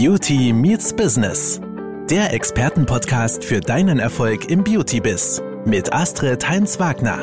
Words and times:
Beauty 0.00 0.52
Meets 0.52 0.94
Business. 0.94 1.60
Der 2.08 2.32
Expertenpodcast 2.32 3.44
für 3.44 3.58
deinen 3.58 3.98
Erfolg 3.98 4.48
im 4.48 4.62
Beauty-Biz 4.62 5.42
mit 5.64 5.92
Astrid 5.92 6.48
Heinz-Wagner. 6.48 7.18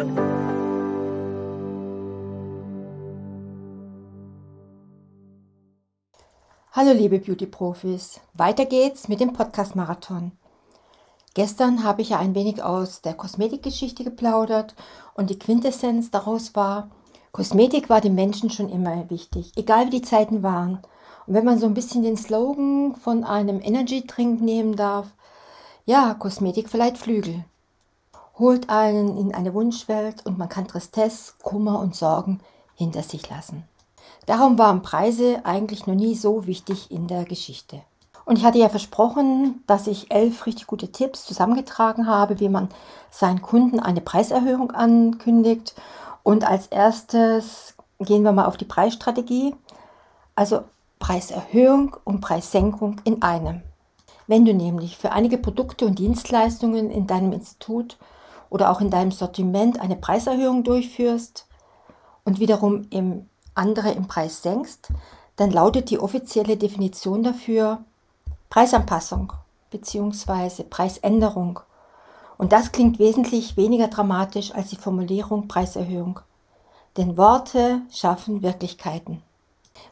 Hallo 6.73 6.91
liebe 6.91 7.19
Beauty-Profis, 7.19 8.19
weiter 8.33 8.65
geht's 8.65 9.07
mit 9.07 9.21
dem 9.21 9.31
Podcast-Marathon. 9.31 10.33
Gestern 11.33 11.85
habe 11.85 12.01
ich 12.01 12.09
ja 12.09 12.19
ein 12.19 12.35
wenig 12.35 12.61
aus 12.61 13.01
der 13.01 13.13
Kosmetikgeschichte 13.13 14.03
geplaudert 14.03 14.75
und 15.13 15.29
die 15.29 15.39
Quintessenz 15.39 16.11
daraus 16.11 16.53
war, 16.55 16.89
Kosmetik 17.31 17.89
war 17.89 18.01
den 18.01 18.15
Menschen 18.15 18.49
schon 18.49 18.67
immer 18.67 19.09
wichtig, 19.09 19.53
egal 19.55 19.85
wie 19.85 19.91
die 19.91 20.01
Zeiten 20.01 20.43
waren. 20.43 20.79
Und 21.27 21.33
wenn 21.33 21.45
man 21.45 21.59
so 21.59 21.65
ein 21.65 21.73
bisschen 21.73 22.03
den 22.03 22.17
Slogan 22.17 22.95
von 22.95 23.23
einem 23.23 23.59
Energy-Drink 23.61 24.41
nehmen 24.41 24.75
darf, 24.75 25.07
ja, 25.85 26.13
Kosmetik 26.13 26.69
verleiht 26.69 26.97
Flügel. 26.97 27.43
Holt 28.37 28.69
einen 28.69 29.17
in 29.17 29.33
eine 29.33 29.53
Wunschwelt 29.53 30.25
und 30.25 30.37
man 30.37 30.49
kann 30.49 30.67
Tristesse, 30.67 31.33
Kummer 31.41 31.79
und 31.79 31.95
Sorgen 31.95 32.41
hinter 32.75 33.03
sich 33.03 33.29
lassen. 33.29 33.63
Darum 34.25 34.57
waren 34.57 34.81
Preise 34.81 35.41
eigentlich 35.45 35.87
noch 35.87 35.95
nie 35.95 36.15
so 36.15 36.47
wichtig 36.47 36.91
in 36.91 37.07
der 37.07 37.25
Geschichte. 37.25 37.81
Und 38.25 38.39
ich 38.39 38.43
hatte 38.43 38.57
ja 38.57 38.69
versprochen, 38.69 39.63
dass 39.67 39.85
ich 39.85 40.11
elf 40.11 40.47
richtig 40.47 40.65
gute 40.65 40.91
Tipps 40.91 41.25
zusammengetragen 41.25 42.07
habe, 42.07 42.39
wie 42.39 42.49
man 42.49 42.69
seinen 43.11 43.43
Kunden 43.43 43.79
eine 43.79 44.01
Preiserhöhung 44.01 44.71
ankündigt 44.71 45.75
und 46.23 46.43
als 46.43 46.65
erstes 46.67 47.75
gehen 47.99 48.23
wir 48.23 48.31
mal 48.31 48.45
auf 48.45 48.57
die 48.57 48.65
Preisstrategie. 48.65 49.55
Also 50.35 50.63
Preiserhöhung 51.05 51.95
und 52.03 52.19
Preissenkung 52.19 52.95
in 53.03 53.21
einem. 53.21 53.61
Wenn 54.25 54.43
du 54.43 54.55
nämlich 54.55 54.97
für 54.97 55.11
einige 55.11 55.37
Produkte 55.37 55.85
und 55.85 55.99
Dienstleistungen 55.99 56.89
in 56.89 57.05
deinem 57.05 57.31
Institut 57.31 57.99
oder 58.49 58.71
auch 58.71 58.81
in 58.81 58.89
deinem 58.89 59.11
Sortiment 59.11 59.79
eine 59.79 59.97
Preiserhöhung 59.97 60.63
durchführst 60.63 61.45
und 62.23 62.39
wiederum 62.39 62.87
im 62.89 63.29
andere 63.53 63.91
im 63.91 64.07
Preis 64.07 64.41
senkst, 64.41 64.89
dann 65.35 65.51
lautet 65.51 65.91
die 65.91 65.99
offizielle 65.99 66.57
Definition 66.57 67.21
dafür 67.21 67.83
Preisanpassung 68.49 69.31
bzw. 69.69 70.63
Preisänderung 70.63 71.59
und 72.39 72.51
das 72.51 72.71
klingt 72.71 72.97
wesentlich 72.97 73.57
weniger 73.57 73.89
dramatisch 73.89 74.55
als 74.55 74.69
die 74.69 74.75
Formulierung 74.75 75.47
Preiserhöhung. 75.47 76.19
Denn 76.97 77.15
Worte 77.15 77.81
schaffen 77.91 78.41
Wirklichkeiten. 78.41 79.21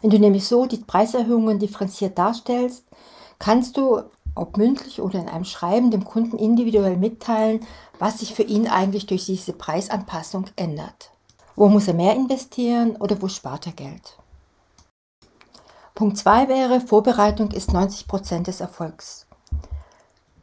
Wenn 0.02 0.10
du 0.10 0.20
nämlich 0.20 0.48
so 0.48 0.66
die 0.66 0.78
Preiserhöhungen 0.78 1.60
differenziert 1.60 2.18
darstellst, 2.18 2.86
kannst 3.40 3.78
du, 3.78 4.04
ob 4.36 4.58
mündlich 4.58 5.02
oder 5.02 5.20
in 5.20 5.30
einem 5.30 5.46
Schreiben, 5.46 5.92
dem 5.92 6.06
Kunden 6.06 6.38
individuell 6.38 6.98
mitteilen, 6.98 7.66
was 8.00 8.20
sich 8.20 8.34
für 8.34 8.44
ihn 8.44 8.68
eigentlich 8.68 9.06
durch 9.06 9.26
diese 9.26 9.54
Preisanpassung 9.54 10.46
ändert. 10.56 11.12
Wo 11.56 11.70
muss 11.70 11.88
er 11.88 11.94
mehr 11.94 12.16
investieren 12.16 12.96
oder 12.96 13.22
wo 13.22 13.28
spart 13.28 13.68
er 13.68 13.74
Geld? 13.74 14.18
Punkt 15.94 16.18
2 16.18 16.48
wäre, 16.48 16.82
Vorbereitung 16.82 17.52
ist 17.52 17.72
90 17.72 18.08
Prozent 18.08 18.48
des 18.48 18.62
Erfolgs. 18.62 19.28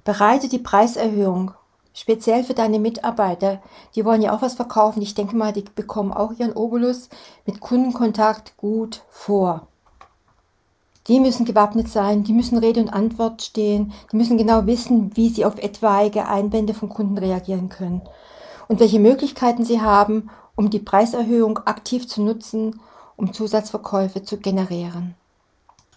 Bereite 0.04 0.48
die 0.48 0.60
Preiserhöhung 0.60 1.52
Speziell 2.00 2.44
für 2.44 2.54
deine 2.54 2.78
Mitarbeiter, 2.78 3.60
die 3.94 4.06
wollen 4.06 4.22
ja 4.22 4.34
auch 4.34 4.40
was 4.40 4.54
verkaufen. 4.54 5.02
Ich 5.02 5.14
denke 5.14 5.36
mal, 5.36 5.52
die 5.52 5.62
bekommen 5.74 6.14
auch 6.14 6.32
ihren 6.32 6.54
Obolus 6.54 7.10
mit 7.44 7.60
Kundenkontakt 7.60 8.56
gut 8.56 9.02
vor. 9.10 9.66
Die 11.08 11.20
müssen 11.20 11.44
gewappnet 11.44 11.90
sein, 11.90 12.24
die 12.24 12.32
müssen 12.32 12.56
Rede 12.56 12.80
und 12.80 12.88
Antwort 12.88 13.42
stehen, 13.42 13.92
die 14.10 14.16
müssen 14.16 14.38
genau 14.38 14.64
wissen, 14.64 15.14
wie 15.14 15.28
sie 15.28 15.44
auf 15.44 15.58
etwaige 15.58 16.26
Einwände 16.26 16.72
von 16.72 16.88
Kunden 16.88 17.18
reagieren 17.18 17.68
können 17.68 18.00
und 18.66 18.80
welche 18.80 18.98
Möglichkeiten 18.98 19.66
sie 19.66 19.82
haben, 19.82 20.30
um 20.56 20.70
die 20.70 20.78
Preiserhöhung 20.78 21.58
aktiv 21.66 22.08
zu 22.08 22.22
nutzen, 22.22 22.80
um 23.16 23.34
Zusatzverkäufe 23.34 24.22
zu 24.22 24.38
generieren. 24.38 25.16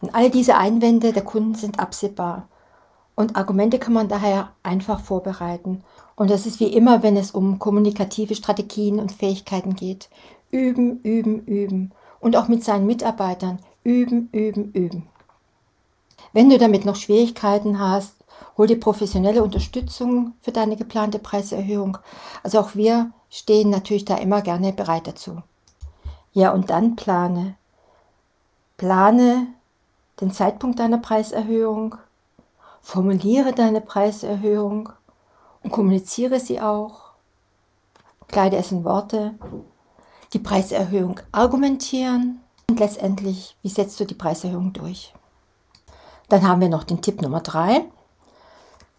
Und 0.01 0.13
all 0.13 0.29
diese 0.29 0.57
Einwände 0.57 1.13
der 1.13 1.23
Kunden 1.23 1.55
sind 1.55 1.79
absehbar. 1.79 2.49
Und 3.15 3.35
Argumente 3.35 3.79
kann 3.79 3.93
man 3.93 4.07
daher 4.07 4.51
einfach 4.63 4.99
vorbereiten. 4.99 5.83
Und 6.15 6.29
das 6.29 6.45
ist 6.45 6.59
wie 6.59 6.73
immer, 6.73 7.03
wenn 7.03 7.17
es 7.17 7.31
um 7.31 7.59
kommunikative 7.59 8.35
Strategien 8.35 8.99
und 8.99 9.11
Fähigkeiten 9.11 9.75
geht. 9.75 10.09
Üben, 10.51 10.99
üben, 11.01 11.45
üben. 11.45 11.91
Und 12.19 12.35
auch 12.35 12.47
mit 12.47 12.63
seinen 12.63 12.85
Mitarbeitern. 12.85 13.59
Üben, 13.83 14.29
üben, 14.31 14.71
üben. 14.71 15.07
Wenn 16.31 16.49
du 16.49 16.57
damit 16.57 16.85
noch 16.85 16.95
Schwierigkeiten 16.95 17.79
hast, 17.79 18.15
hol 18.57 18.67
dir 18.67 18.79
professionelle 18.79 19.43
Unterstützung 19.43 20.33
für 20.41 20.51
deine 20.51 20.75
geplante 20.75 21.19
Preiserhöhung. 21.19 21.97
Also 22.41 22.59
auch 22.59 22.75
wir 22.75 23.11
stehen 23.29 23.69
natürlich 23.69 24.05
da 24.05 24.15
immer 24.15 24.41
gerne 24.41 24.73
bereit 24.73 25.07
dazu. 25.07 25.41
Ja, 26.31 26.51
und 26.51 26.69
dann 26.69 26.95
plane. 26.95 27.55
Plane 28.77 29.47
den 30.21 30.31
Zeitpunkt 30.31 30.79
deiner 30.79 30.97
Preiserhöhung, 30.99 31.95
Formuliere 32.83 33.53
deine 33.53 33.81
Preiserhöhung 33.81 34.89
und 35.63 35.71
kommuniziere 35.71 36.39
sie 36.39 36.61
auch. 36.61 37.13
Kleide 38.27 38.57
es 38.57 38.71
in 38.71 38.83
Worte. 38.83 39.33
Die 40.33 40.39
Preiserhöhung 40.39 41.19
argumentieren 41.31 42.41
und 42.69 42.79
letztendlich, 42.79 43.55
wie 43.63 43.69
setzt 43.69 43.99
du 43.99 44.05
die 44.05 44.13
Preiserhöhung 44.13 44.73
durch? 44.73 45.13
Dann 46.27 46.45
haben 46.45 46.61
wir 46.61 46.69
noch 46.69 46.83
den 46.83 47.01
Tipp 47.01 47.21
Nummer 47.21 47.39
drei. 47.39 47.85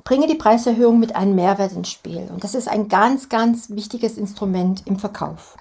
Bringe 0.02 0.26
die 0.26 0.34
Preiserhöhung 0.34 0.98
mit 0.98 1.14
einem 1.14 1.34
Mehrwert 1.34 1.72
ins 1.72 1.90
Spiel. 1.90 2.28
Und 2.32 2.42
das 2.42 2.54
ist 2.54 2.68
ein 2.68 2.88
ganz, 2.88 3.28
ganz 3.28 3.70
wichtiges 3.70 4.16
Instrument 4.16 4.86
im 4.86 4.98
Verkauf. 4.98 5.56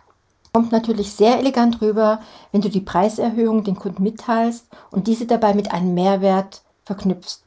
Kommt 0.54 0.72
natürlich 0.72 1.12
sehr 1.12 1.40
elegant 1.40 1.82
rüber, 1.82 2.22
wenn 2.52 2.62
du 2.62 2.70
die 2.70 2.82
Preiserhöhung 2.82 3.64
den 3.64 3.76
Kunden 3.76 4.02
mitteilst 4.02 4.68
und 4.92 5.08
diese 5.08 5.26
dabei 5.26 5.54
mit 5.54 5.72
einem 5.72 5.94
Mehrwert 5.94 6.62
verknüpfst 6.86 7.44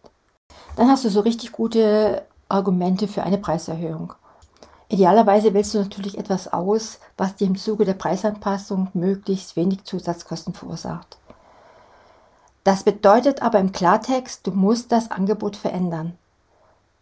dann 0.77 0.89
hast 0.89 1.05
du 1.05 1.11
so 1.11 1.21
richtig 1.21 1.53
gute 1.53 2.23
Argumente 2.49 3.09
für 3.09 3.23
eine 3.23 3.39
Preiserhöhung. 3.39 4.13
Idealerweise 4.89 5.53
wählst 5.53 5.75
du 5.75 5.79
natürlich 5.79 6.17
etwas 6.17 6.53
aus, 6.53 7.01
was 7.17 7.35
dir 7.35 7.49
im 7.49 7.57
Zuge 7.57 7.85
der 7.85 7.95
Preisanpassung 7.95 8.89
möglichst 8.95 9.57
wenig 9.57 9.85
Zusatzkosten 9.85 10.55
verursacht. 10.55 11.19
Das 12.63 12.85
bedeutet 12.85 13.43
aber 13.43 13.59
im 13.59 13.73
Klartext, 13.73 14.47
du 14.47 14.53
musst 14.53 14.93
das 14.93 15.11
Angebot 15.11 15.57
verändern. 15.57 16.17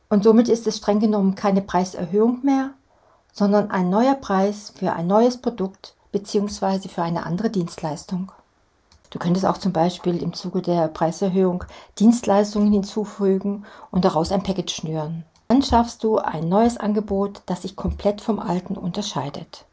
Und 0.09 0.25
somit 0.25 0.49
ist 0.49 0.67
es 0.67 0.79
streng 0.79 1.01
genommen 1.01 1.35
keine 1.35 1.63
Preiserhöhung 1.63 2.41
mehr, 2.43 2.71
sondern 3.33 3.71
ein 3.71 3.91
neuer 3.91 4.15
Preis 4.15 4.73
für 4.77 4.93
ein 4.93 5.07
neues 5.07 5.39
Produkt 5.39 5.95
bzw. 6.13 6.89
für 6.89 7.03
eine 7.03 7.27
andere 7.27 7.51
Dienstleistung. 7.51 8.31
Du 9.11 9.19
könntest 9.19 9.47
auch 9.47 9.59
zum 9.59 9.73
Beispiel 9.73 10.23
im 10.23 10.33
Zuge 10.33 10.61
der 10.61 10.89
Preiserhöhung 10.89 11.65
Dienstleistungen 11.99 12.73
hinzufügen 12.73 13.65
und 13.91 14.05
daraus 14.05 14.33
ein 14.33 14.43
Package 14.43 14.75
schnüren. 14.75 15.25
Dann 15.49 15.63
schaffst 15.63 16.03
du 16.03 16.19
ein 16.19 16.49
neues 16.49 16.79
Angebot, 16.79 17.43
das 17.47 17.63
sich 17.63 17.77
komplett 17.77 18.21
vom 18.21 18.41
alten 18.41 18.77
unterscheidet. 18.77 19.67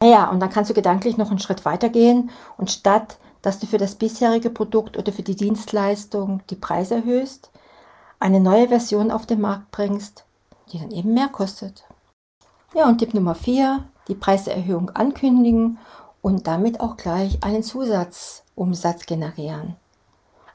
Naja, 0.00 0.30
und 0.30 0.40
dann 0.40 0.50
kannst 0.50 0.68
du 0.68 0.74
gedanklich 0.74 1.16
noch 1.16 1.30
einen 1.30 1.38
Schritt 1.38 1.64
weiter 1.64 1.88
gehen 1.88 2.30
und 2.56 2.72
statt, 2.72 3.18
dass 3.40 3.58
du 3.60 3.66
für 3.66 3.78
das 3.78 3.94
bisherige 3.94 4.50
Produkt 4.50 4.96
oder 4.96 5.12
für 5.12 5.22
die 5.22 5.36
Dienstleistung 5.36 6.40
die 6.50 6.56
Preise 6.56 6.96
erhöhst, 6.96 7.50
eine 8.18 8.40
neue 8.40 8.68
Version 8.68 9.10
auf 9.10 9.26
den 9.26 9.40
Markt 9.40 9.70
bringst, 9.70 10.24
die 10.72 10.78
dann 10.78 10.90
eben 10.90 11.14
mehr 11.14 11.28
kostet. 11.28 11.84
Ja, 12.74 12.88
und 12.88 12.98
Tipp 12.98 13.14
Nummer 13.14 13.34
4, 13.34 13.84
die 14.08 14.14
Preiserhöhung 14.14 14.90
ankündigen 14.90 15.78
und 16.22 16.46
damit 16.46 16.80
auch 16.80 16.96
gleich 16.96 17.42
einen 17.44 17.62
Zusatzumsatz 17.62 19.04
generieren. 19.04 19.76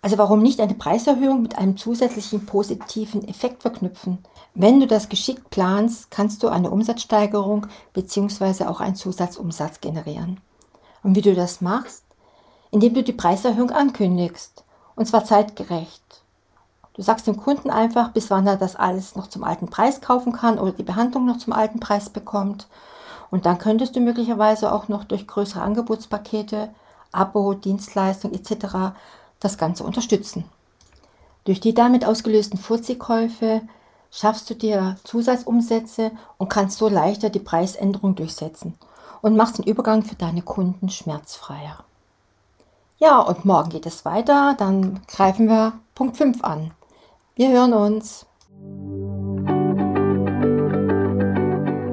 Also 0.02 0.18
warum 0.18 0.42
nicht 0.42 0.60
eine 0.62 0.74
Preiserhöhung 0.74 1.42
mit 1.42 1.58
einem 1.58 1.75
zusätzlichen 1.75 2.46
positiven 2.46 3.28
Effekt 3.28 3.62
verknüpfen? 3.62 4.19
Wenn 4.54 4.80
du 4.80 4.88
das 4.88 5.10
geschickt 5.10 5.50
planst, 5.50 6.10
kannst 6.10 6.42
du 6.42 6.48
eine 6.48 6.72
Umsatzsteigerung 6.72 7.68
bzw. 7.94 8.66
auch 8.66 8.80
einen 8.80 8.96
Zusatzumsatz 8.96 9.81
generieren. 9.81 10.40
Und 11.04 11.16
wie 11.16 11.22
du 11.22 11.36
das 11.36 11.62
machst? 11.62 12.04
Indem 12.72 12.94
du 12.94 13.04
die 13.04 13.13
Preiserhöhung 13.13 13.72
ankündigst. 13.72 14.63
Und 14.96 15.08
zwar 15.08 15.25
zeitgerecht. 15.25 16.24
Du 16.94 17.02
sagst 17.02 17.28
dem 17.28 17.38
Kunden 17.38 17.70
einfach, 17.70 18.12
bis 18.12 18.31
wann 18.31 18.48
er 18.48 18.58
das 18.58 18.75
alles 18.75 19.16
noch 19.16 19.28
zum 19.28 19.44
alten 19.44 19.68
Preis 19.68 20.02
kaufen 20.02 20.31
kann 20.31 20.58
oder 20.58 20.72
die 20.72 20.84
Behandlung 20.84 21.25
noch 21.25 21.38
zum 21.38 21.54
alten 21.54 21.80
Preis 21.80 22.10
bekommt. 22.10 22.68
Und 23.29 23.45
dann 23.45 23.57
könntest 23.57 23.95
du 23.95 24.00
möglicherweise 24.00 24.71
auch 24.71 24.88
noch 24.88 25.03
durch 25.03 25.27
größere 25.27 25.62
Angebotspakete, 25.62 26.69
Abo, 27.12 27.53
Dienstleistung 27.53 28.33
etc. 28.33 28.95
das 29.39 29.57
Ganze 29.57 29.83
unterstützen. 29.83 30.45
Durch 31.45 31.59
die 31.59 31.74
damit 31.74 32.06
ausgelösten 32.06 32.59
Furzikäufe 32.59 33.62
schaffst 34.12 34.50
du 34.50 34.53
dir 34.53 34.97
Zusatzumsätze 35.03 36.12
und 36.38 36.50
kannst 36.50 36.77
so 36.77 36.89
leichter 36.89 37.29
die 37.29 37.39
Preisänderung 37.39 38.15
durchsetzen 38.15 38.75
und 39.21 39.35
machst 39.35 39.57
den 39.57 39.65
Übergang 39.65 40.03
für 40.03 40.15
deine 40.15 40.41
Kunden 40.41 40.89
schmerzfreier. 40.89 41.83
Ja, 43.00 43.19
und 43.19 43.45
morgen 43.45 43.69
geht 43.69 43.85
es 43.85 44.06
weiter. 44.06 44.56
Dann 44.57 45.01
greifen 45.07 45.47
wir 45.47 45.74
Punkt 45.94 46.18
5 46.18 46.44
an. 46.44 46.71
Wir 47.35 47.50
hören 47.50 47.74
uns. 47.74 48.25